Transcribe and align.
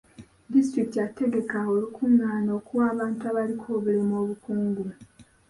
Disitulikiti 0.51 0.97
yategeka 1.03 1.57
olukungaana 1.73 2.49
okuwa 2.59 2.83
abantu 2.93 3.21
abaliko 3.31 3.67
obulemu 3.77 4.13
obukugu. 4.21 4.85